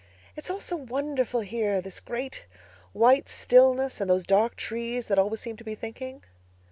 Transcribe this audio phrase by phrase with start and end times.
[0.35, 2.47] "It's all so wonderful here—this great,
[2.91, 6.23] white stillness, and those dark trees that always seem to be thinking."